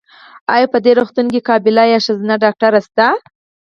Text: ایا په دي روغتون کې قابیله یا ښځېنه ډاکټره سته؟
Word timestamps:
ایا 0.53 0.67
په 0.73 0.77
دي 0.83 0.91
روغتون 0.99 1.27
کې 1.33 1.45
قابیله 1.47 1.83
یا 1.91 1.99
ښځېنه 2.05 2.35
ډاکټره 2.43 2.79
سته؟ 2.87 3.07